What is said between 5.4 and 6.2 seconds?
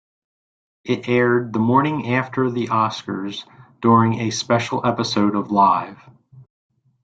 Live!